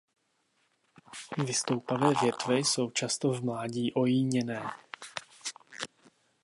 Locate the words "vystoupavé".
1.37-2.13